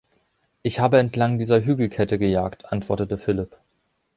Ich 0.63 0.79
habe 0.79 0.97
entlang 0.97 1.37
dieser 1.37 1.63
Hügelkette 1.63 2.17
gejagt, 2.17 2.71
antwortete 2.73 3.19
Philip. 3.19 3.55